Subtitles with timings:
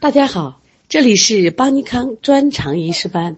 [0.00, 3.36] 大家好，这里是邦尼康专长仪式班，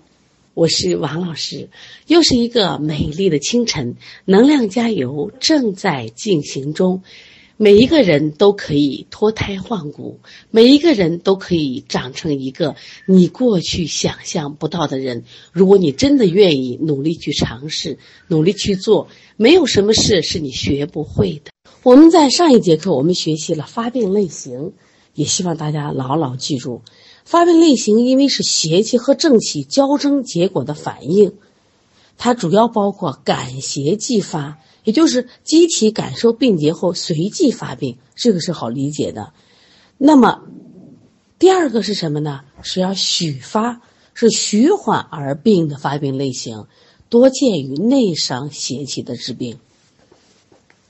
[0.52, 1.70] 我是王老师。
[2.06, 7.02] 又是一个美丽的清晨，能量加油正在进行中。
[7.56, 10.20] 每一个人都可以脱胎换骨，
[10.50, 15.24] 每一个人都可以长成一个你过去想象不到的人。
[15.52, 17.96] 如果你真的愿意努力去尝试，
[18.28, 19.08] 努力去做，
[19.38, 21.50] 没有什么事是你学不会的。
[21.82, 24.74] 我们在上一节课我们学习了发病类型。
[25.20, 26.80] 也希望大家牢牢记住，
[27.26, 31.34] 发病类型因为是邪气和正气交争结果的反应，
[32.16, 39.34] 它主要包括感邪即发，也就是机体感受病结后随即发病，这个是好理解的。
[39.98, 40.40] 那么，
[41.38, 42.40] 第二个是什么呢？
[42.62, 43.82] 是要许发，
[44.14, 46.64] 是徐缓而病的发病类型，
[47.10, 49.58] 多见于内伤邪气的治病，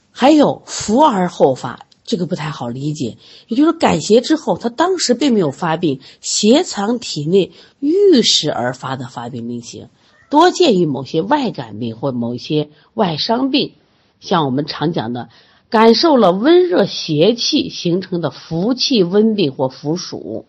[0.09, 1.85] 还有伏而后发。
[2.11, 3.15] 这个不太好理解，
[3.47, 9.87] 也就是感邪之后，他当时并没有发病，邪藏体内遇事而发的发病类型，
[10.29, 13.75] 多见于某些外感病或某些外伤病，
[14.19, 15.29] 像我们常讲的，
[15.69, 20.43] 感受了温热邪气形成的伏气温病或伏暑，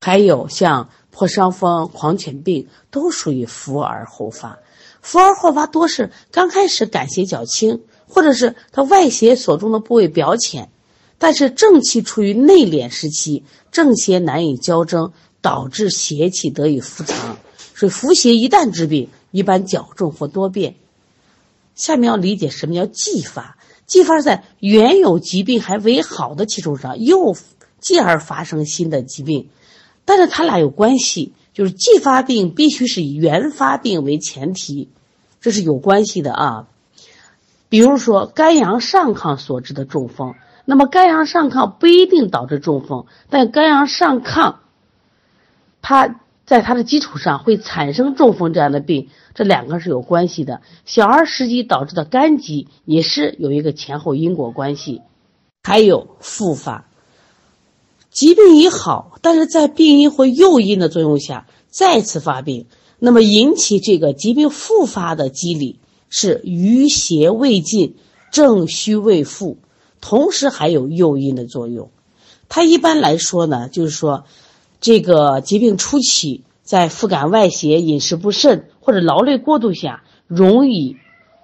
[0.00, 4.58] 还有像破伤风、狂犬病，都属于伏而后发。
[5.02, 7.82] 伏而后发多是刚开始感邪较轻。
[8.12, 10.68] 或者是它外邪所中的部位表浅，
[11.16, 17.38] 但是正气处于内敛时期，正邪难以交争，导致邪气得以伏藏。
[17.74, 20.74] 所以伏邪一旦治病，一般较重或多变。
[21.74, 23.56] 下面要理解什么叫继发？
[23.86, 27.34] 继发在原有疾病还未好的基础上，又
[27.80, 29.48] 继而发生新的疾病，
[30.04, 34.90] 但是它俩有关系，就是继发病必须是以原发病为前提，
[35.40, 36.68] 这是有关系的啊。
[37.72, 40.34] 比如说肝阳上亢所致的中风，
[40.66, 44.56] 那么肝阳上亢不一定导致中风，但肝阳上亢，
[45.80, 50.60] 它在它的基础上会产生中风这样的病，这两个是有关系的。
[50.84, 55.00] 小儿时期导致的肝疾也是有一个前后因果关系。
[55.62, 56.84] 还有复发，
[58.10, 62.66] 疾病已好，但是在病因或诱因的作用下再次发病，
[62.98, 65.78] 那么引起这个疾病复发的机理。
[66.14, 67.96] 是余邪未尽，
[68.30, 69.56] 正虚未复，
[70.02, 71.90] 同时还有诱因的作用。
[72.50, 74.24] 它一般来说呢，就是说，
[74.78, 80.98] 这个疾病初期在腹感外邪、饮食不慎或者劳累过度下，容易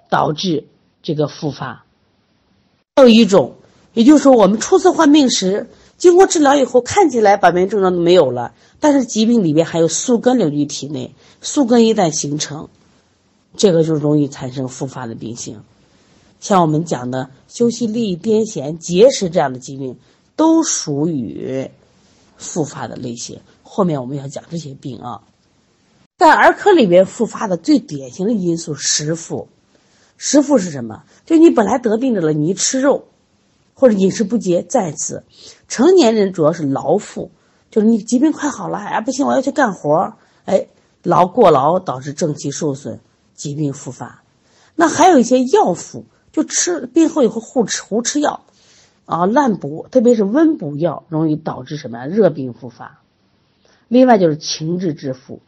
[0.07, 0.67] 导致
[1.01, 1.83] 这个复发。
[2.95, 3.55] 还有一种，
[3.95, 12.69] 也就是说，我们初次患病时，经过治疗以后，看起来表面症状都没有了，但是疾病里边还有宿根留于体内，宿根一旦形成。
[13.57, 15.61] 这个就容易产生复发的病情，
[16.39, 19.97] 像我们讲的休息力、癫痫、结石这样的疾病，
[20.35, 21.69] 都属于
[22.37, 23.41] 复发的类型。
[23.63, 25.21] 后面我们要讲这些病啊，
[26.17, 29.47] 在儿科里边复发的最典型的因素是食腹，
[30.17, 31.03] 食腹是什么？
[31.25, 33.05] 就你本来得病的了，你一吃肉，
[33.73, 35.23] 或者饮食不节，再次，
[35.67, 37.31] 成年人主要是劳腹，
[37.71, 40.13] 就是你疾病快好了，哎不行，我要去干活，
[40.45, 40.67] 哎
[41.03, 42.99] 劳过劳导致正气受损。
[43.39, 44.21] 疾病复发，
[44.75, 48.43] 那还有一些药服，就吃病后以后胡吃胡吃药，
[49.05, 52.05] 啊滥补，特别是温补药，容易导致什么呀？
[52.05, 52.99] 热病复发。
[53.87, 55.39] 另外就是情志之腹，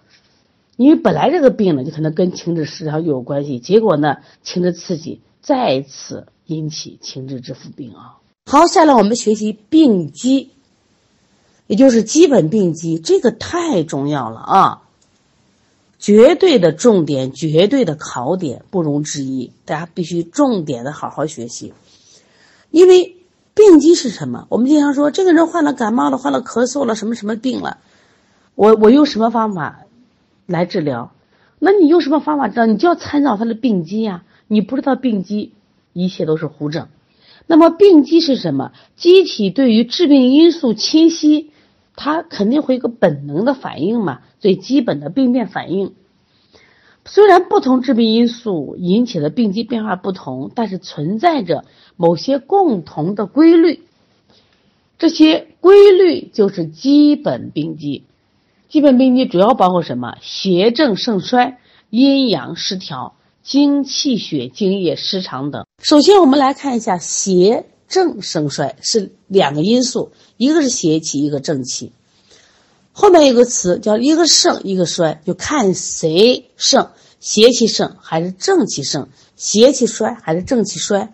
[0.77, 8.17] 因为本来这个病呢，就可能跟情志失调有关系，结果呢，情志刺激再次引起情志之腹病啊。
[8.45, 10.51] 好，下来我们学习病机，
[11.67, 14.80] 也就是基本病机，这个太重要了啊。
[16.01, 19.51] 绝对的重点，绝对的考点，不容置疑。
[19.65, 21.73] 大家必须重点的好好学习，
[22.71, 23.17] 因为
[23.53, 24.47] 病机是什么？
[24.49, 27.77] 我们经常说，这个人患了感冒了，患了咳嗽了，什么什么病了，
[28.55, 29.81] 我我用什么方法
[30.47, 31.11] 来治疗？
[31.59, 32.65] 那你用什么方法治疗？
[32.65, 34.23] 你就要参照他的病机呀。
[34.47, 35.53] 你不知道病机，
[35.93, 36.87] 一切都是胡整。
[37.45, 38.71] 那么病机是什么？
[38.95, 41.50] 机体对于致病因素侵袭。
[42.03, 45.93] 它肯定会有个本能的反应嘛，最基本的病变反应。
[47.05, 51.63] 虽然不同致病因素引起的病机变化不同，但是存在着
[51.97, 53.83] 某些共同的规律。
[54.97, 58.05] 这些规律就是基本病机。
[58.67, 60.15] 基本病机主要包括什么？
[60.21, 61.59] 邪正盛衰、
[61.91, 63.13] 阴阳失调、
[63.43, 65.67] 精气血精液失常等。
[65.83, 67.65] 首先，我们来看一下邪。
[67.91, 71.91] 正盛衰是两个因素，一个是邪气，一个正气。
[72.93, 81.13] 后面有个词叫一个盛，一个衰，就看谁盛，邪气盛还是正气盛，邪气衰还是正气衰。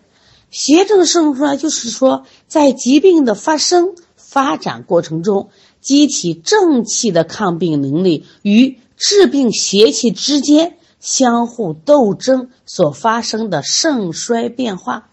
[0.51, 5.49] 邪正盛衰就是说，在疾病的发生、发展过程中，
[5.81, 15.09] 机体正气的抗病能力与致病邪气之间相互斗争所发生的盛衰变化。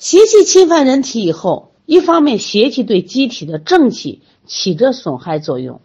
[0.00, 5.82] 邪气侵犯人体以后，一方面邪气对机体的正气起着损害作用，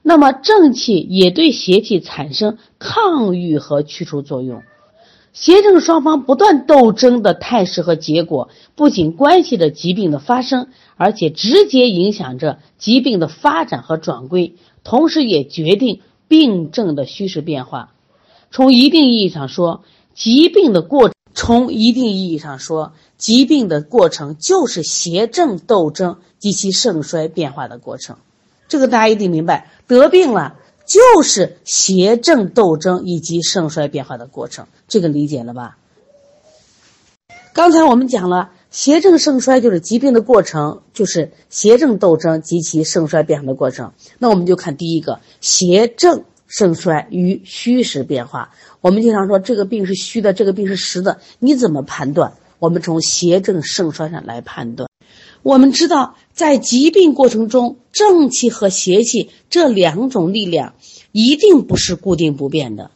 [0.00, 4.62] 那么正气也对邪气产生抗御和驱除作用。
[5.32, 14.54] 邪正双方不断斗争的态势和结果，不仅关系着疾病的发生，而且直接影响着疾病的发展和转归，
[14.84, 17.92] 同时也决定病症的虚实变化。
[18.52, 19.82] 从一定意义上说，
[20.14, 28.16] 疾病的过从一定意义上说，疾病的过程就是邪正斗争及其盛衰变化的过程。
[28.68, 30.56] 这个大家一定明白，得病了。
[30.84, 35.78] 就是邪正斗争以及盛衰变化的过程，这个理解了吧？
[37.54, 43.92] 刚才我们讲了，邪正盛衰就是疾病的过程，就是邪正斗争及其盛衰变化的过程。
[44.18, 46.24] 那我们就看第一个，邪正
[46.54, 48.50] 盛衰与虚实变化。
[48.82, 52.34] 我们经常说这个病是虚的，这个病是实的，你怎么判断？
[52.58, 54.90] 我们从邪正盛衰上来判断。
[55.42, 60.74] 我们知道，在疾病过程中，正气和邪气这两种力量
[61.10, 62.90] 一定不是固定不变的，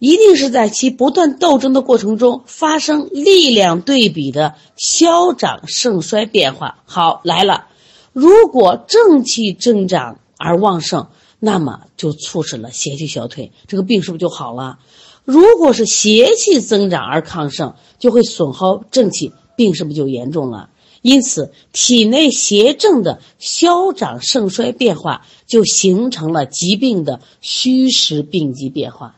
[0.00, 6.82] 一定是在其不断斗争的过程中发生力量对比的消长盛衰变化。
[6.86, 7.68] 好，来了，
[8.12, 11.06] 如果正气增长而旺盛，
[11.40, 14.78] 那么就促使了邪气消退，这个病是不是就好了？
[15.24, 20.70] 如果是邪气增长而亢盛，就会损耗正气，病是不是就严重了？
[21.02, 29.16] 因此，体内邪正的消长盛衰变化，就形成了疾病的虚实病机变化。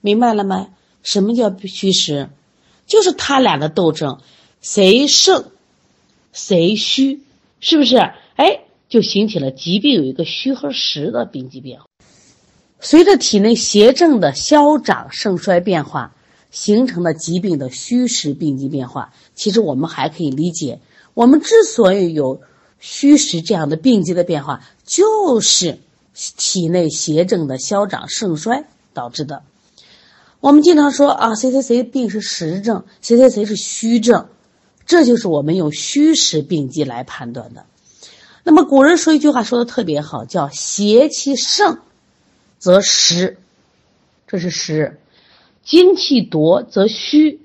[0.00, 0.68] 明白了吗？
[1.02, 2.28] 什么叫虚实？
[2.86, 4.20] 就是他俩的斗争，
[4.60, 5.46] 谁胜，
[6.32, 7.22] 谁虚，
[7.58, 7.96] 是不是？
[8.36, 11.86] 哎，就形起了疾病有一个虚和实的病机变化。
[12.80, 16.14] 随着体内邪正的消长盛衰变化，
[16.50, 19.12] 形成了疾病的虚实病机变化。
[19.34, 20.80] 其实我们还可以理解。
[21.14, 22.42] 我们之所以有
[22.78, 25.78] 虚实这样的病机的变化，就是
[26.14, 29.42] 体内邪正的消长盛衰导致的。
[30.40, 34.28] 我们经常说啊，谁谁谁病是实症，谁谁谁是虚症，
[34.84, 37.64] 这就是我们用虚实病机来判断的。
[38.48, 41.78] 那么古人说一句话说的特别好，叫邪气盛
[42.60, 43.38] 则实，
[44.28, 44.98] 这是实；
[45.64, 47.40] 精气夺则虚。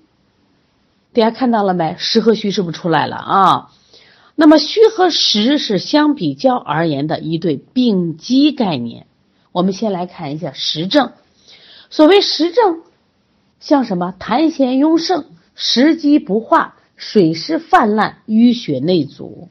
[1.11, 1.95] 大家看到了没？
[1.97, 3.71] 实和虚是不是出来了啊？
[4.35, 9.07] 那么虚和实是相比较而言的一对病机概念。
[9.51, 11.13] 我们先来看一下实症。
[11.89, 12.83] 所谓实症，
[13.59, 15.25] 像什么痰涎壅盛、
[15.55, 19.49] 食积不化、水湿泛滥、淤血内阻。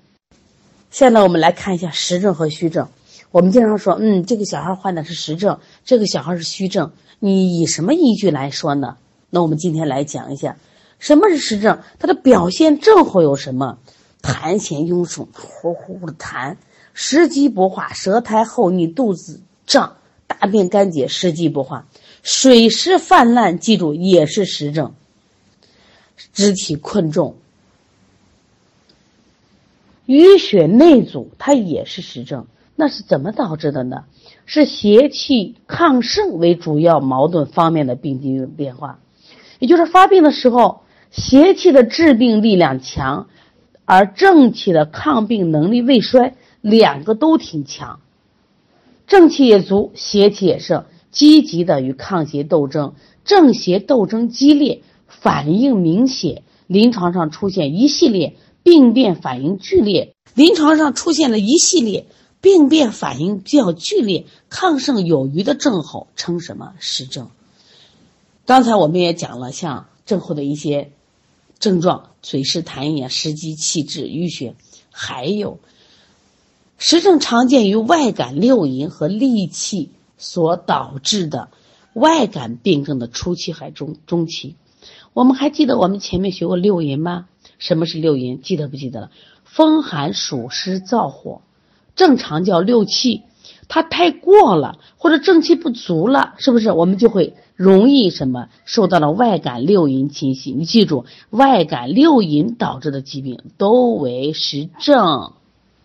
[0.90, 2.88] 现在我们来看一下实症和虚症。
[3.30, 6.92] 我们经常说，嗯，这个小孩患的是实症，这个小孩是虚症。
[7.20, 8.96] 你以什么依据来说呢？
[9.30, 10.56] 那我们今天来讲一下。
[10.98, 11.80] 什么是实症？
[11.98, 13.78] 它的表现症候有什么？
[14.20, 16.56] 痰涎壅盛，呼呼的痰；
[16.92, 19.96] 食积不化，舌苔厚腻，肚子胀，
[20.26, 21.84] 大便干结，食积不化；
[22.22, 24.92] 水湿泛滥，记住也是实症。
[26.34, 27.36] 肢体困重，
[30.10, 32.48] 淤血内阻，它也是实症。
[32.74, 34.06] 那是怎么导致的呢？
[34.44, 38.98] 是邪气亢盛为主要矛盾方面的病机变化，
[39.60, 40.80] 也就是发病的时候。
[41.12, 43.26] 邪气的致病力量强，
[43.84, 47.98] 而正气的抗病能力未衰，两个都挺强。
[49.08, 60.14] 正气也足，邪气也盛，积极的与抗邪斗争，正邪斗争激烈，反应明显，临床上出现一系列病变反应剧烈。
[60.34, 62.06] 临床上出现了一系列
[62.40, 67.30] 病变反应较剧烈、抗盛有余的症候，称什么实症？
[68.46, 70.92] 刚才我们也讲了，像症候的一些。
[71.58, 74.54] 症状：嘴湿痰饮、食积气滞、淤血，
[74.90, 75.58] 还有
[76.78, 81.50] 实症常见于外感六淫和戾气所导致的
[81.92, 84.56] 外感病症的初期还中中期。
[85.12, 87.28] 我们还记得我们前面学过六淫吗？
[87.60, 88.42] 什么是六淫？
[88.42, 89.10] 记得不记得了？
[89.44, 91.42] 风寒暑湿燥火，
[91.94, 93.22] 正常叫六气。
[93.68, 100.50] 它太过了，或者正气不足了，是不是我们就会容易什么受到了外感六淫侵袭？
[100.50, 105.34] 你记住，外感六淫导致的疾病都为实症，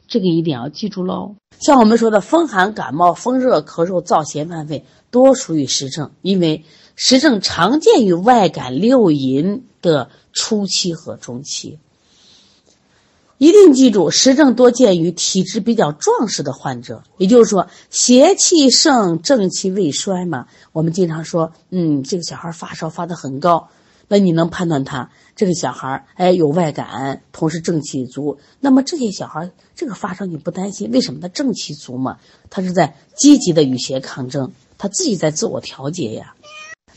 [0.07, 1.35] 这个一定要记住喽。
[1.59, 6.63] 像我们说的风寒感冒、风热咳嗽、燥邪犯肺，多属于实症，因为
[6.95, 11.79] 实症常见于外感六淫的初期和中期。
[13.37, 20.47] 一定记住，实证多见于体质比较壮实的患者，也就是说，邪气盛，正气未衰嘛。
[20.71, 23.67] 我们经常说，嗯，这个小孩发烧发得很高，
[24.07, 28.37] 那你能判断他这个小孩，哎，有外感，同时正气足。
[28.61, 32.19] 那么这些小孩这个发烧你不担心，为什么他正气足嘛？
[32.49, 36.35] 他是在积极的与邪抗争，他自己在自我调节呀。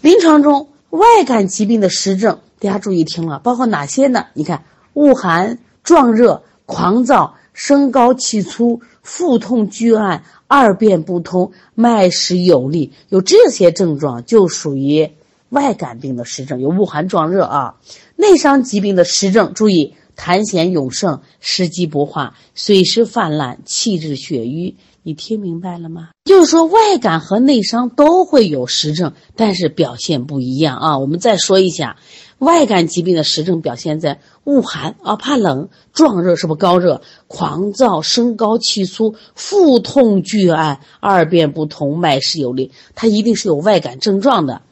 [0.00, 4.26] 临床中外感疾病的实证，大家注意听了，包括哪些呢？
[4.34, 4.64] 你看，
[4.94, 5.58] 恶寒。
[5.84, 15.10] 壮热、狂躁、升高气粗、腹痛拒按、二便不通、脉实有力，有这些症状就属于
[15.48, 17.76] 外感病的实症，有恶寒壮热啊。
[18.16, 24.76] 内伤疾病的实症，注意痰涎涌盛、湿积不化、水湿泛滥、气滞血瘀。
[25.02, 26.10] 你听明白了吗？
[26.24, 30.98] 就是说，外感和内伤都会有实症，但是表现不一样啊。
[30.98, 31.96] 我们再说一下。
[32.38, 37.02] 外感疾病的实症表现在恶寒啊，怕冷；壮热是不是高热？
[37.26, 44.62] 狂躁、升高气粗、腹痛拒按、二便不通、脉实有力，它一定是有外感症状的。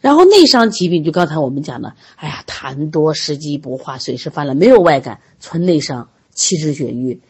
[0.00, 7.20] 然后内伤疾病，就刚才我们讲的，哎呀，痰多、食积不化、水湿泛滥，没有外感，纯内伤、气滞血瘀，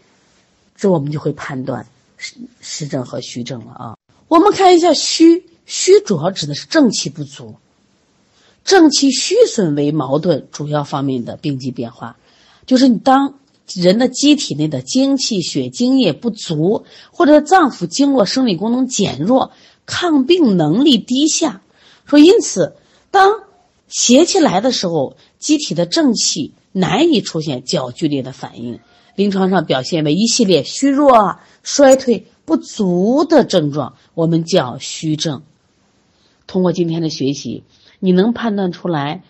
[0.77, 1.87] 这我们就会判断
[2.21, 3.97] 实实症和虚症了啊。
[4.29, 7.57] 我们看一下虚，虚主要指的是正气不足。
[8.63, 12.19] 正气虚损为矛盾主要方面的病机变化，
[12.67, 13.35] 就是你当
[13.75, 19.53] 人的机体内的精气血精液不足，或者脏腑经络生理功能减弱，
[19.87, 21.63] 抗病能力低下。
[22.05, 22.75] 说因此，
[23.11, 23.41] 当
[23.89, 28.79] 邪气来的时候，机体的正气难以出现较剧烈的反应，
[29.17, 35.43] 临床上表现为一系列虚弱、衰退、不足的症状，我们叫虚症。
[36.47, 37.65] 通过今天的学习。
[38.03, 39.25] 你能判断出来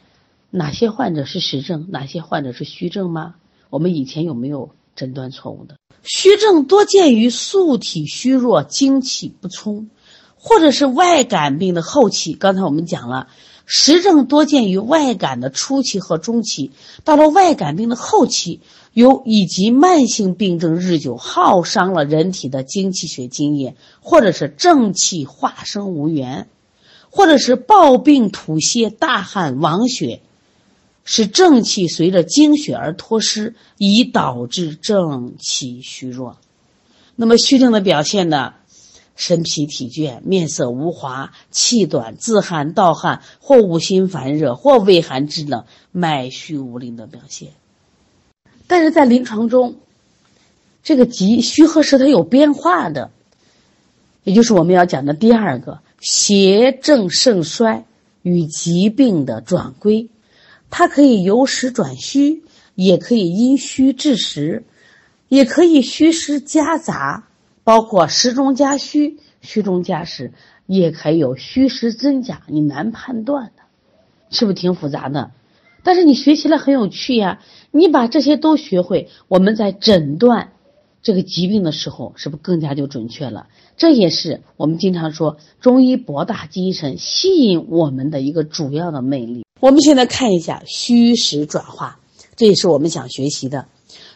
[0.51, 3.35] 哪些患者是实症，哪些患者是虚症吗？
[3.69, 5.75] 我们以前有没有诊断错误的？
[6.05, 9.91] 虚症多见于素体虚弱、精气不充，
[10.37, 12.33] 或者是外感病的后期。
[12.33, 13.27] 刚才我们讲了，
[13.67, 16.71] 实症多见于外感的初期和中期，
[17.03, 18.61] 到了外感病的后期，
[18.93, 26.49] 有以及慢性病症日久，耗伤了人体的精气血津液，或者是正气化生无源。
[27.13, 30.21] 或者是暴病吐泻、大汗、亡血，
[31.03, 36.37] 使正气随着精血而脱失，以导致正气虚弱。
[37.17, 38.55] 那么虚症的表现呢？
[39.17, 47.49] 身疲体倦、面色无华、气短、自汗、盗汗，或五心烦热，或畏寒肢冷、脉虚无力的表现。
[48.71, 49.81] 但是在临床中，
[50.85, 53.11] 这个急虚和实它有变化的，
[54.23, 55.81] 也就是我们要讲的第二个。
[55.99, 57.85] 邪正盛衰
[58.23, 60.09] 与疾病的转归，
[60.71, 62.45] 它可以由实转虚，
[62.77, 64.63] 也可以因虚致实，
[65.29, 67.27] 也可以虚实夹杂，
[67.65, 70.33] 包括实中加虚、虚中加实，
[70.67, 73.65] 也可以有虚实真假，你难判断的，
[74.31, 75.33] 是不是挺复杂的？
[75.83, 80.53] 但是你学起来很有趣呀，你把这些都学会，我们在诊断。
[81.03, 83.47] 这个疾病的时候，是不是更加就准确了？
[83.79, 89.47] 这也是我们经常说中医博大精深，吸引我们的一个主要的魅力。
[89.61, 91.99] 我们现在看一下虚实转化，
[92.37, 93.65] 这也是我们想学习的。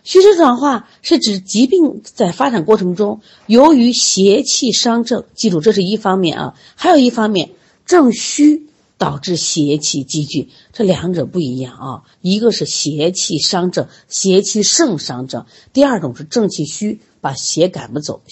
[0.02, 7.52] 虚实转化是指疾病在发展过程中，由于邪气伤正，记住这是一方面啊，还有一方面
[7.86, 8.66] 正虚。
[8.96, 12.02] 导致邪气积聚，这两者不一样啊。
[12.20, 18.22] 一个是邪气伤正，邪气盛伤正；第二种是正气虚，把邪赶不走，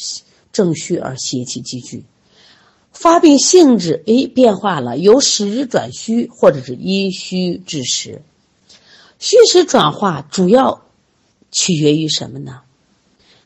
[0.53, 2.05] 正虚而邪气积聚。
[2.93, 8.23] 发病性质哎变化了，由实转虚，或者是阴虚致实。
[9.19, 10.83] 虚实转化主要
[11.51, 12.61] 取决于什么呢？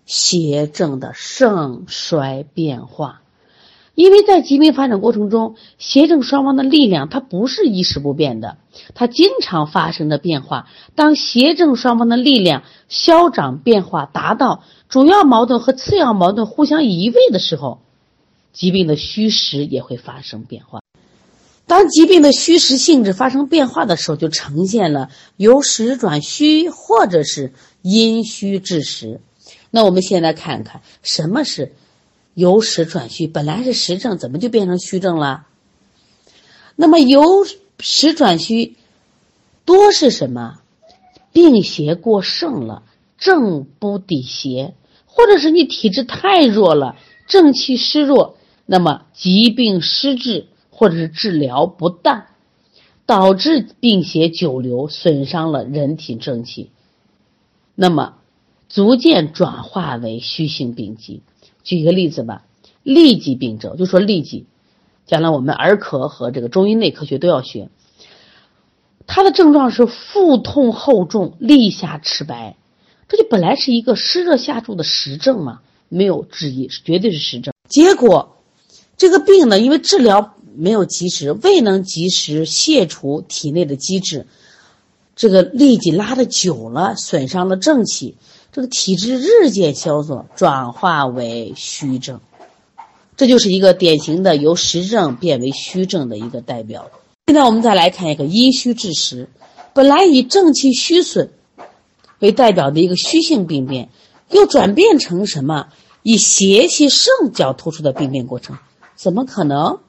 [0.04, 3.22] 邪正的盛衰变化。
[3.96, 8.58] 因为在疾病发展过程中，邪正双方的力量它不是一时不变的，
[8.94, 10.68] 它经常发生的变化。
[10.94, 17.80] 当邪正双方的力量消长变化达到主要矛盾和次要矛盾互相移位的时候，
[18.52, 20.82] 疾病的虚实也会发生变化。
[21.66, 29.22] 当疾病的虚实性质发生变化的时候，就呈现了由实转虚，或者是因虚致实。
[29.70, 31.72] 那我们先来看看什么是。
[32.36, 35.46] 由实转虚，本来是实症，怎么就变成虚症了？
[36.76, 37.46] 那么由
[37.80, 38.76] 实转虚，
[39.64, 40.58] 多是什么？
[41.32, 42.82] 病邪过盛了，
[43.16, 44.74] 正不抵邪，
[45.06, 52.26] 或者是你体质太弱了，正气湿弱，那么疾病失治，或者是治疗不当，
[53.06, 56.70] 导致病邪久留，损伤了人体正气，
[57.74, 58.16] 那么
[58.68, 61.22] 逐渐转化为虚性病机。
[61.66, 62.44] 举一个例子吧，
[62.84, 64.46] 痢疾病症，就说痢疾，
[65.04, 67.68] 将来我们儿科和这个中医内科学都要学。
[69.08, 72.56] 它的症状是腹痛厚重，痢下赤白，
[73.08, 77.52] 这就本来是一个湿热下注的实症嘛，没有质疑，绝对是实症。
[77.68, 78.36] 结果
[78.96, 84.26] 这个病呢，因为治疗没有及时，未能及时卸除体内的积滞，
[85.16, 88.16] 这个痢疾拉的久了，损伤了正气，
[88.56, 92.22] 这个体质日渐消瘦，转化为虚症，
[93.14, 96.90] 这就是一个典型的由实症变为虚症的一个代表。
[97.26, 99.28] 现在我们再来看一个阴虚致实，
[99.74, 101.32] 本来以正气虚损
[102.18, 103.90] 为代表的一个虚性病变，
[104.30, 105.66] 又转变成什么？
[106.02, 108.56] 以邪气盛较突出的病变过程，
[108.94, 109.80] 怎么可能？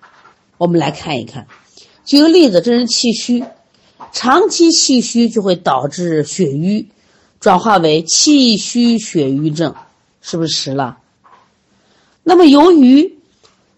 [0.58, 1.48] 我们来看一看。
[2.04, 3.46] 举个例子，这人气虚，
[4.12, 6.90] 长期气虚就会导致血瘀，
[7.40, 9.76] 转化为气虚血瘀症，
[10.22, 11.00] 是不是实了？
[12.24, 13.18] 那么由于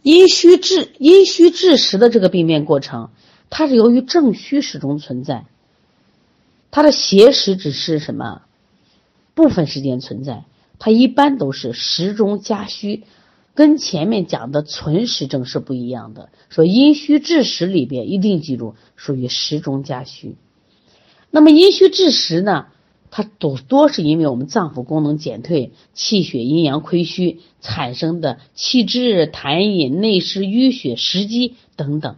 [0.02, 3.10] 阴虚致阴虚致实的这个病变过程。
[3.52, 5.48] 它是由于正虚始终存在，
[6.70, 8.44] 它的邪实只是什么
[9.34, 10.46] 部分时间存在，
[10.78, 13.06] 它一般都是实中加虚，
[13.56, 16.30] 跟前面讲的存实症是不一样的。
[16.50, 20.36] 说阴虚致实里边一定记住属于实中加虚。
[21.32, 22.68] 那么阴虚致实呢，
[23.12, 32.18] 它多多是因为我们脏腑功能减退、气血阴阳亏虚产生的气滞、痰饮、内湿、淤血、食积等等。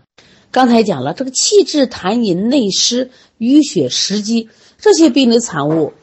[0.51, 5.93] 刚才讲了，这个气滞、痰饮、内湿、淤血、食积这些病理产物，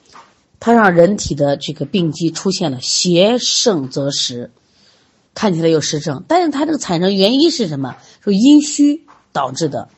[0.58, 4.50] 它让人体的这个病机出现了邪盛则实，
[5.34, 7.96] 看起来有实症，但是它这个产生原因是什么？
[8.22, 9.90] 说阴虚导致的。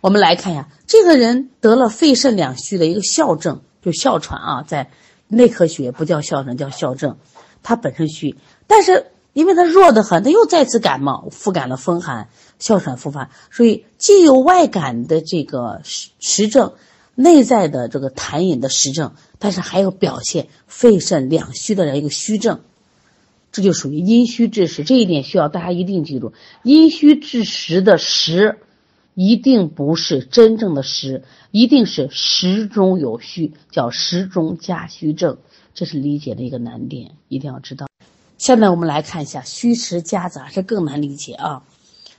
[0.00, 4.90] 我们来看一下，这个人得了肺肾两虚的一个哮症，就哮喘啊，在
[5.28, 7.18] 内科学不叫哮喘，叫哮症。
[7.62, 9.06] 他本身虚，但是。
[9.32, 16.72] 因为他弱得很，他又再次感冒，复感了风寒，哮喘复发，所以既有外感的这个实实症，
[17.14, 22.62] 内在的这个痰饮的实症，但是还有表现肺肾两虚的一个虚症，
[23.52, 24.82] 这就属于阴虚致实。
[24.82, 26.32] 这一点需要大家一定记住，
[26.64, 28.58] 阴虚致实的实，
[29.14, 35.38] 一定不是真正的实，一定是实中有虚，叫实中加虚症，
[35.74, 37.86] 这是理解的一个难点，一定要知道。
[38.38, 41.64] 下面我们来看一下虚实夹杂，这更难理解啊。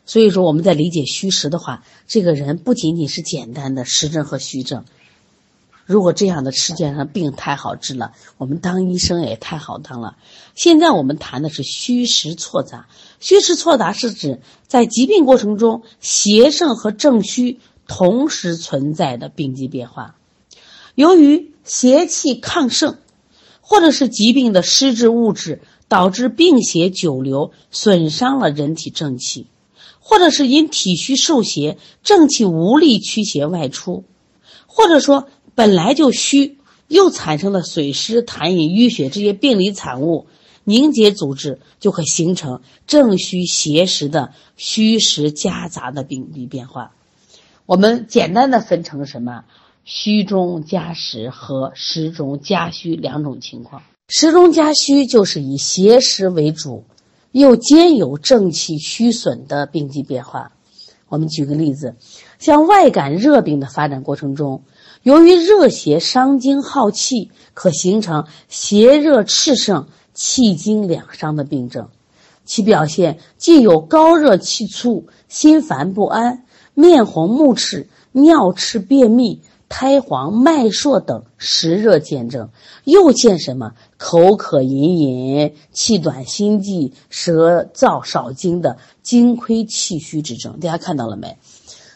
[0.06, 4.86] 所以说我们在理解虚实的话，这个人不仅仅是简单的实症和虚症。
[5.92, 10.16] 如果这样的世界上病太好治了，我们当医生也太好当了。
[10.56, 12.88] 现在我们谈的是虚实错杂，
[13.20, 20.16] 虚实错杂是指在疾病过程中邪盛和正虚同时存在的病机变化。
[20.96, 22.98] 由于邪气亢盛，
[23.60, 25.62] 或者是疾病的湿滞物质。
[25.92, 29.48] 导致病邪久留，损伤了人体正气，
[30.00, 34.06] 或者是因体虚受邪，正气无力驱邪外出，
[34.68, 35.28] 或者说
[35.62, 40.26] 本来就虚，又产生了水湿、痰饮、淤血这些病理产物
[40.64, 46.94] 凝结组织，就会形成正虚邪实的虚实夹杂的病理变化。
[47.68, 49.44] 我们简单的分成什么？
[49.86, 53.84] 虚中加实和实中加虚两种情况。
[54.08, 56.86] 实中加虚就是以邪实为主，
[57.32, 60.54] 又兼有正气虚损的病机变化。
[61.08, 61.98] 我们举个例子，
[62.40, 64.64] 像外感热病的发展过程中，
[65.04, 71.90] 由于热邪伤精耗气，可形成邪热炽盛、气经两伤的病症。
[72.46, 79.42] 其表现既有高热气促、心烦不安、面红目赤、尿赤便秘。
[79.74, 82.50] 苔黄、脉数等实热见证，
[82.84, 90.60] 又见什么口渴隐隐、气短心悸、舌燥少津的精亏气虚之症。
[90.60, 91.38] 大家看到了没？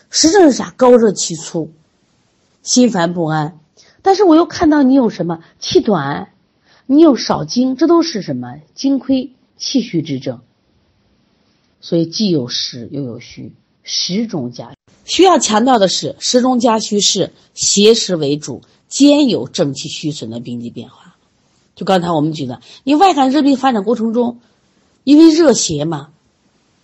[0.10, 0.74] 实症是啥？
[0.78, 1.74] 高热气促，
[2.66, 3.58] 心烦不安。
[4.02, 6.34] 但是我又看到你有什么气短，
[6.86, 10.42] 你有少精，这都是什么精亏气虚之症。
[11.80, 14.74] 所以既有实又有虚，实中加。
[15.06, 21.16] 需要强调的是，实中加虚是邪实为主，兼有正气虚损的病机变化。
[21.76, 24.40] 就刚才我们举的，你外感热病发展过程中，
[25.04, 26.10] 因为热邪嘛，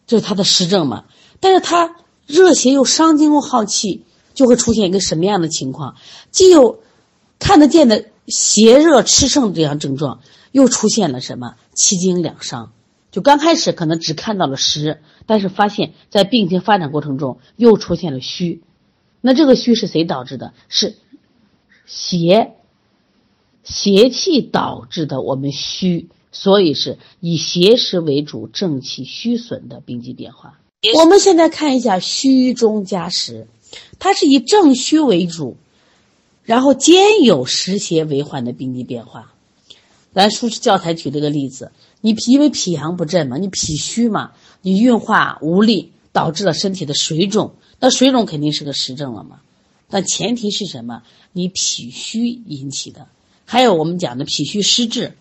[0.05, 1.05] 这是它的实症嘛。
[1.39, 1.95] 但是它
[2.27, 5.95] 热邪又伤精又耗气，就会出现一个什么样的情况？
[6.31, 6.79] 既有
[7.39, 12.71] 看得见的邪热炽盛这样症状，又出现了什么气经两伤？
[13.11, 18.61] 就刚开始可能只看到了实，但是发现，在病情发展过程中又出现了虚，
[19.19, 20.53] 那这个虚是谁导致的？
[20.69, 20.95] 是
[21.85, 22.53] 邪
[23.63, 30.59] 邪气导致的我们虚，所以是以邪实为主，正气虚损的病机变化。
[30.97, 33.47] 我们现在看一下虚中加实，
[33.99, 35.57] 它是以正虚为主，
[36.43, 39.33] 然后兼有实邪为患的病机变化。
[40.13, 44.31] 咱书教材举这个例子，你脾因为脾阳不振嘛，你脾虚嘛，
[44.61, 49.39] 你运化无力，导致了身体的水肿，那水肿肯定是个实症了嘛。
[49.89, 51.03] 但前提是什么？
[51.31, 53.07] 你脾虚引起的。
[53.45, 55.13] 还有我们讲的脾虚湿滞，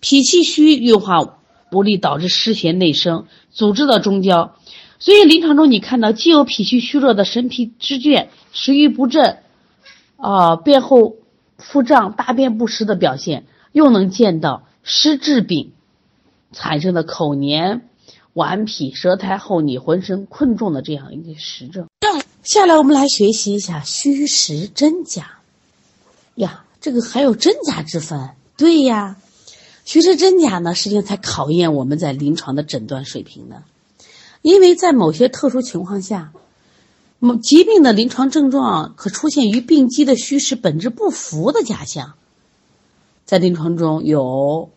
[0.00, 1.38] 脾气虚运化
[1.70, 4.56] 无力，导致湿邪内生，阻滞到中焦。
[5.02, 9.38] 所以临床中你看到既有脾虚虚弱的神疲肢倦、食欲不振，
[10.16, 11.16] 啊，便后
[11.58, 15.72] 腹胀、大便不实的表现，又能见到湿滞病
[16.52, 17.88] 产生的口黏、
[18.32, 21.88] 顽皮、舌苔厚腻、浑身困重的这样一个实症。
[22.44, 25.38] 下来我们来学习一下虚实真假
[26.36, 28.30] 呀，这个还有真假之分。
[28.56, 29.16] 对呀，
[29.84, 33.64] 虚实真假呢，实际上才考验我们在临床的诊断水平呢。
[34.42, 36.32] 因为在某些特殊情况下，
[37.20, 42.14] 某疾病的临床症状可出现与病机的虚实本质不符的假象，
[43.24, 44.70] 在临床中有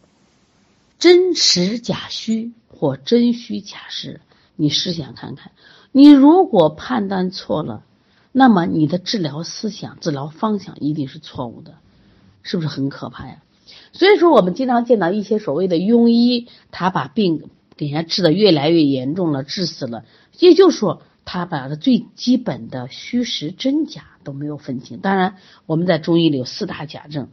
[0.99, 4.21] 真实假虚或真虚假实。
[4.56, 5.51] 你试想看看，
[5.91, 7.84] 你如果判断错了，
[8.32, 11.73] 那么你的治疗思想、治疗方向一定是错误的，
[12.43, 13.41] 是不是很可怕呀？
[13.91, 17.49] 所以说，我们经常见到一些所谓的庸医，他把病。
[17.77, 20.05] 给人家治的越来越严重了，治死了。
[20.39, 24.99] 也就是说，他把他最基本的虚实真假都没有分清。
[24.99, 25.35] 当然，
[25.65, 27.29] 我们在中医里有四大假证，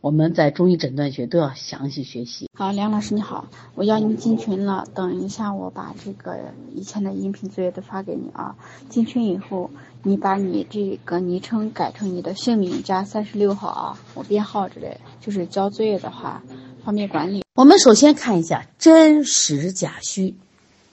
[0.00, 2.48] 我们在中医诊断学都要详细学习。
[2.54, 6.38] 好，梁老师你好，我邀你进群了，等一下我把这个
[6.74, 8.56] 以前的音频作业都发给你啊。
[8.88, 9.70] 进群以后，
[10.02, 16.42] 你把你这个昵称改成你的姓名加三十六号啊，我编号之类，就是交作业的话。
[16.80, 17.44] 方面管理。
[17.54, 20.34] 我们首先看一下真实假虚，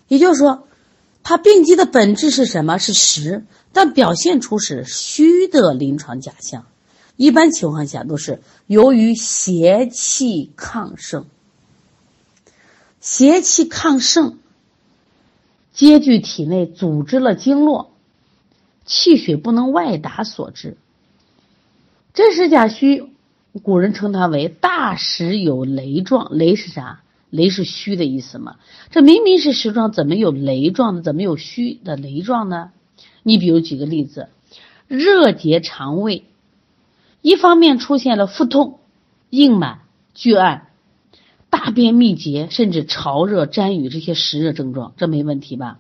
[0.07, 0.67] 也就是说，
[1.23, 2.77] 它病机的本质是什么？
[2.77, 6.65] 是实，但表现出是虚的临床假象。
[7.15, 11.25] 一般情况下都是由于邪气亢盛，
[13.01, 14.37] 邪气亢盛，
[15.73, 17.91] 积聚体内，组织了经络，
[18.85, 20.77] 气血不能外达所致。
[22.13, 23.11] 真实假虚。
[23.59, 27.01] 古人称它为大实有雷状，雷是啥？
[27.29, 28.55] 雷是虚的意思嘛？
[28.89, 31.01] 这明明是实状，怎么有雷状呢？
[31.01, 32.71] 怎么有虚的雷状呢？
[33.23, 34.29] 你比如举个例子，
[34.87, 36.23] 热结肠胃，
[37.21, 38.79] 一方面出现了腹痛、
[39.29, 39.79] 硬满、
[40.13, 40.67] 拒按、
[41.49, 45.79] 大便秘结，甚至潮热沾雨这些实热症状，这没问题吧？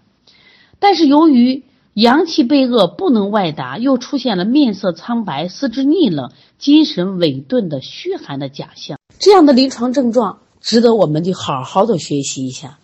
[0.79, 1.63] 但是由于
[1.97, 8.99] 阳气被遏，不能外达，又出现了面色苍白、四肢逆冷、精神萎顿的虚寒的假象。
[9.17, 12.77] 这样的临床症状值得我们去好好的学习一下。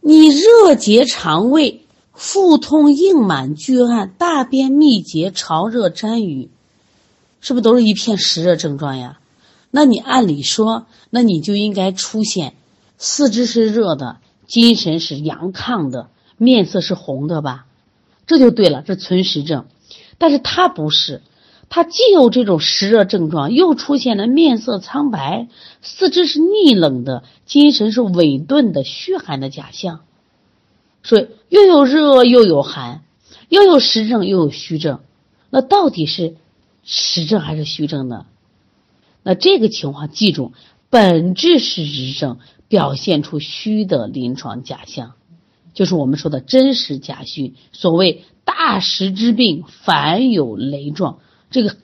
[0.00, 1.82] 你热结肠胃、
[2.14, 6.48] 腹痛硬满、拒按、大便秘结、潮热沾雨，
[7.42, 9.18] 是不是都是一片实热症状呀？
[9.70, 12.54] 那你按理说，那你就应该出现
[12.96, 17.66] 四肢是热的，精神是阳亢的，面色是红的吧？
[18.32, 19.66] 这就对了，这存实症，
[20.16, 21.20] 但是他不是，
[21.68, 25.48] 他既有这种实热症状，又出现了面色苍白、
[25.82, 30.00] 四肢是逆冷的、精神是萎顿的、虚寒的假象，
[31.02, 33.02] 所以又有热又有寒，
[33.50, 35.00] 又有实症又有虚症，
[35.50, 36.36] 那到底是
[36.84, 38.24] 实症还是虚症呢？
[39.22, 40.52] 那这个情况记住，
[40.88, 45.12] 本质是实症，表现出虚的临床假象。
[45.74, 51.18] 就是我们说的真实假虚，所谓大实之病，凡有雷状，
[51.50, 51.76] 这个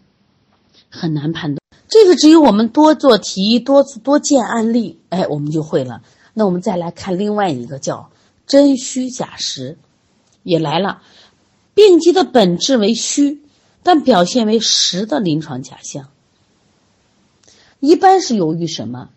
[0.90, 1.58] 很难判断。
[1.88, 6.02] 这个只有我们多做题，多多见案例，哎，我们就会了。
[6.34, 8.10] 那我们再来看另外一个叫
[8.46, 9.78] 真虚假实，
[10.42, 11.02] 也来了。
[11.74, 13.40] 病机的本质为虚，
[13.82, 16.08] 但表现为实的临床假象，
[17.80, 19.08] 一般是由于什么？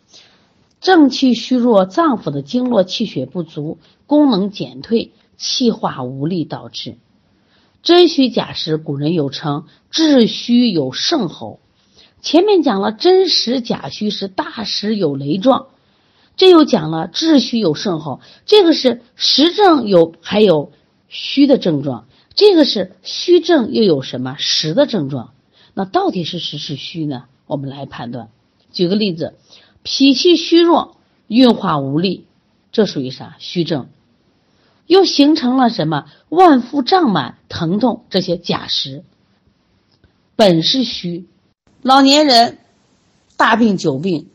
[0.82, 6.98] 正气虚弱，脏腑的经络气血不足，功能减退，气化无力导致。
[7.84, 11.60] 真虚假实，古人有称治虚有盛候。
[12.24, 15.67] 前面讲了真实假虚是大实有雷状，
[16.36, 18.20] 这又讲了治虚有盛候。
[18.48, 20.72] 这个是实症有还有
[21.10, 25.34] 虚的症状，这个是虚症又有什么实的症状？
[25.76, 27.26] 那到底是实是虚呢？
[27.46, 28.30] 我们来判断。
[28.72, 29.36] 举个例子。
[29.84, 32.26] 脾气虚弱，运化无力，
[32.72, 33.89] 这属于啥虚症？
[34.88, 39.04] 又形成了什么脘腹胀满、疼痛这些假实，
[40.36, 41.26] 本是虚。
[41.82, 42.58] 老年人
[43.38, 44.28] 大病久病，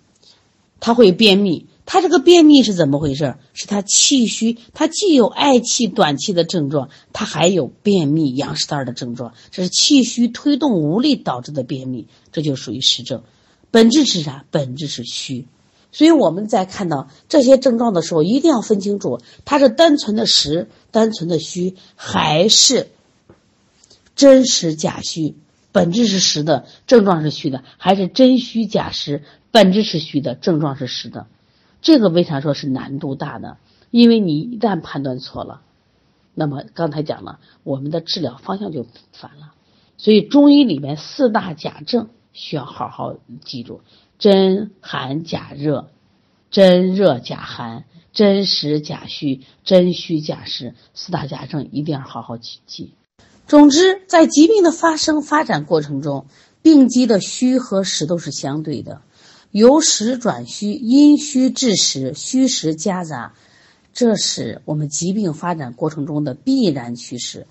[0.81, 1.67] 他会便秘。
[1.89, 3.37] 他这个便秘是怎么回事？
[3.53, 13.23] 是他气虚，他既有嗳气短气的症状，他还有便秘羊屎蛋的症状，这是气虚推动无力导致的便秘，这就属于实症。
[13.71, 14.45] 本质是啥？
[14.51, 15.47] 本质是虚。
[15.93, 22.89] 所以我们在看到这些症状的时候，一定要分清楚，它是单纯的实、单纯的虚，还是
[24.15, 25.35] 真实假虚？
[25.73, 29.23] 本质是实的，症状是虚的，还是真虚假实？
[29.51, 31.27] 本质是虚的，症状是实的。
[31.81, 33.57] 这个为啥说是难度大呢？
[33.91, 35.63] 因为你一旦判断错了，
[36.35, 39.55] 那么刚才讲了，我们的治疗方向就反了。
[39.97, 43.81] 所以中医里面四大假症需要好好记住：
[44.19, 45.89] 真寒假热、
[46.51, 50.75] 真热假寒、真实假虚、真虚假实。
[50.95, 52.93] 四大假症一定要好好去记。
[53.47, 56.27] 总之，在疾病的发生发展过程中，
[56.63, 59.01] 病机的虚和实都是相对的。
[59.51, 63.35] 由实转虚，因虚致实，虚实夹杂，
[63.95, 67.47] 这是我们疾病发展过程中的必然趋势，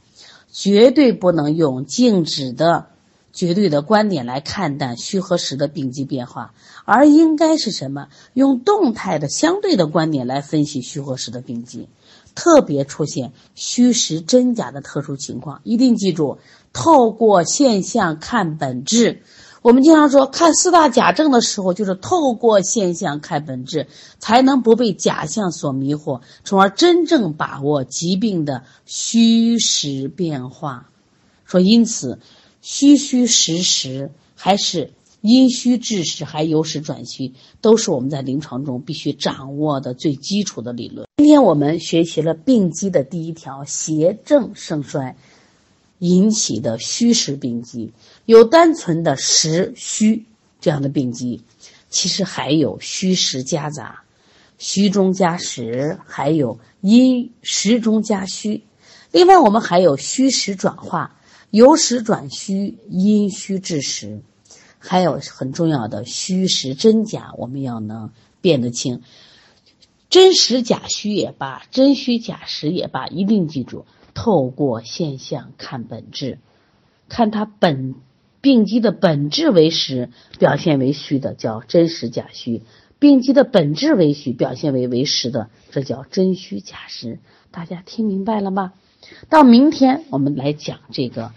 [0.51, 2.89] 绝对不能用静止的、
[3.35, 6.53] 绝对的观点来看待虚和实的病机变化，
[6.85, 8.07] 而应该是什么？
[8.33, 11.89] 用动态的、相对的观点来分析虚和实的病机，
[12.33, 16.37] 特别出现虚实真假的特殊情况，一定记住，
[16.71, 19.21] 透过现象看本质。
[19.61, 23.87] 我们经常说，看四大假证的时候，就是透过现象看本质，
[24.19, 30.89] 才能不被假象所迷惑，从而真正把握疾病的虚实变化。
[31.45, 32.19] 说，因此，
[32.67, 41.07] 虚虚实实，还是阴虚致实，还由实转虚，都是我们在临床中必须掌握的最基础的理论。
[41.17, 45.15] 今天我们学习了病机的第一条：邪正盛衰。
[45.99, 47.93] 引起的虚实病机，
[48.25, 50.25] 有单纯的实虚
[50.59, 51.43] 这样的病机，
[51.89, 54.01] 其实还有虚实夹杂，
[54.57, 58.63] 虚中加实，还有阴实中加虚。
[59.11, 61.15] 另外，我们还有虚实转化，
[61.55, 64.19] 由实转虚，阴虚致实，
[64.77, 68.09] 还有很重要的虚实真假，我们要能
[68.41, 69.01] 辨得清。
[70.09, 73.85] 真实假虚也罢，真虚假实也罢，一定记住。
[74.13, 76.39] 透过现象看本质，
[77.07, 77.95] 看它本
[78.41, 82.63] 病机的本质为实，表现为虚的叫真实假虚；
[82.99, 87.19] 病机的本质为虚，表现为为实的，这叫真虚假实。
[87.49, 88.73] 大家听明白了吗？
[89.29, 91.31] 到明天我们来讲这个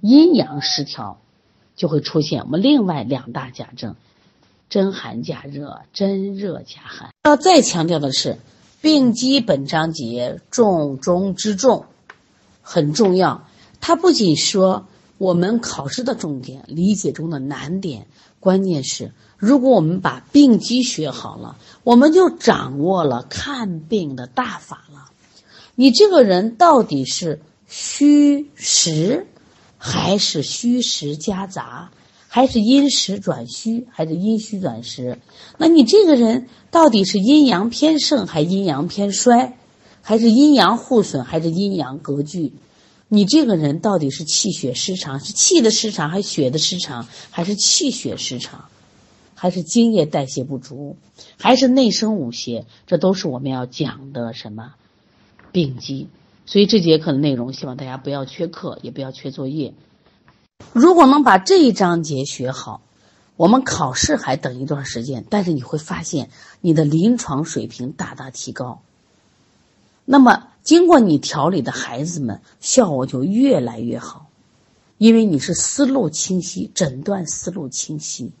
[0.00, 1.20] 阴阳失调，
[1.76, 3.96] 就会出现我们另外两大假症：
[4.68, 7.10] 真寒假热、真热假寒。
[7.24, 8.38] 要再强调的是，
[8.80, 11.86] 病机本章节重中之重。
[12.62, 13.48] 很重要，
[13.80, 14.86] 它不仅说
[15.18, 18.06] 我们考试的重点、理解中的难点，
[18.38, 25.10] 关键是如果我们把病机学好了，我们就掌握了看病的大法了。
[25.74, 29.26] 你这个人到底是虚实，
[29.82, 31.90] 还是虚实夹杂，
[32.28, 35.18] 还是阴实转虚，还是阴虚转实？
[35.56, 39.56] 那你这个人到底是阴阳偏盛，还阴阳偏衰？
[40.02, 42.52] 还是阴阳互损，还是阴阳隔拒？
[43.08, 48.66] 你这个人到底是气血失常，是气的失常，还是血的失常，还是气血失常，
[49.34, 50.96] 还是精液代谢不足，
[51.38, 52.66] 还是内生五邪？
[52.86, 54.74] 这都是我们要讲的什么
[55.52, 56.08] 病机？
[56.50, 59.72] 所以这节课的内容，希望大家不要缺课，也不要缺作业。
[60.72, 62.82] 如果能把这一章节学好，
[63.36, 66.28] 我们考试还等一段时间，但是你会发现
[66.60, 68.82] 你的临床水平大大提高。
[70.04, 74.26] 那么，经过你调理的孩子们，效果就越来越好，
[74.98, 78.32] 因为你是思路清晰，诊断思路清晰。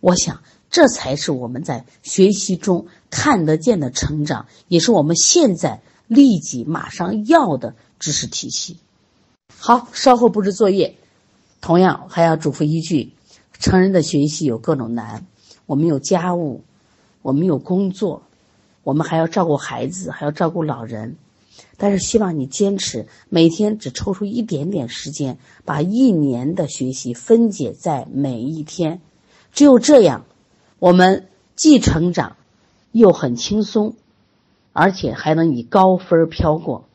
[0.00, 8.78] 我想，这才是我们在学习中看得见的成长，也是我们现在立即马上要的知识体系。
[9.56, 10.96] 好，稍后布置作业。
[11.60, 13.12] 同样，还要嘱咐一句：
[13.60, 15.26] 成人的学习有各种难，
[15.66, 16.62] 我们有家务，
[17.22, 18.22] 我们有工作。
[18.84, 21.16] 我们还要照顾孩子，还要照顾老人，
[21.76, 29.02] 但是希望你坚持，每天只抽出一点点时间，把一年的学习分解在每一天。
[29.52, 30.24] 只有这样，
[30.78, 32.36] 我们既成长，
[32.92, 33.94] 又很轻松，
[34.78, 36.87] 而且还能以高分飘过。